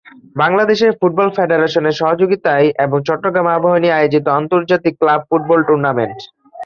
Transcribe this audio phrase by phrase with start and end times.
[0.35, 6.19] Bangladesh football ফেডারেশনের সহযোগিতায় এবং চট্টগ্রাম আবাহনী আয়োজিত আন্তর্জাতিক ক্লাব ফুটবল টুর্নামেন্ট।